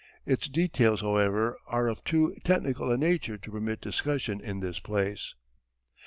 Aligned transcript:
Its 0.25 0.49
details, 0.49 1.01
however, 1.01 1.59
are 1.67 1.87
of 1.87 2.03
too 2.03 2.35
technical 2.43 2.91
a 2.91 2.97
nature 2.97 3.37
to 3.37 3.51
permit 3.51 3.79
discussion 3.79 4.41
in 4.43 4.59
this 4.59 4.79
place. 4.79 5.35